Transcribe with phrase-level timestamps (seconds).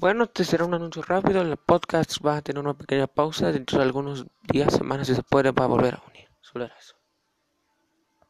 [0.00, 1.42] Bueno, este será un anuncio rápido.
[1.42, 5.24] El podcast va a tener una pequeña pausa dentro de algunos días, semanas, si se
[5.24, 6.28] puede, va a volver a unir.
[6.40, 6.94] Solo eso.